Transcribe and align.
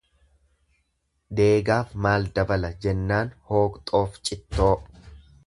Deegaaf 1.39 1.91
maal 2.07 2.25
dabala? 2.39 2.73
jennaan 2.87 3.31
hooqxoof 3.53 4.19
cittoo. 4.31 4.75